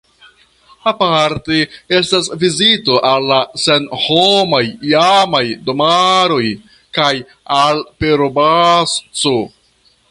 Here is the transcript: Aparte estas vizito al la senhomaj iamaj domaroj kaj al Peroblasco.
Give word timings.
Aparte 0.91 1.57
estas 1.97 2.29
vizito 2.43 2.95
al 3.09 3.29
la 3.33 3.37
senhomaj 3.65 4.63
iamaj 4.93 5.45
domaroj 5.69 6.43
kaj 6.99 7.13
al 7.61 7.85
Peroblasco. 8.03 9.39